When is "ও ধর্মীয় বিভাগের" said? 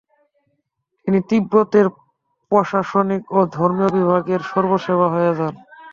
3.37-4.41